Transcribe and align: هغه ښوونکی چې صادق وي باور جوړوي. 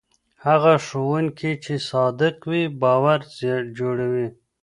هغه 0.45 0.73
ښوونکی 0.85 1.51
چې 1.63 1.73
صادق 1.89 2.35
وي 2.49 2.63
باور 2.81 3.19
جوړوي. 3.77 4.27